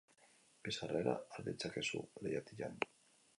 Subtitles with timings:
[0.67, 2.81] Bi sarrera har ditzakezu leihatilan.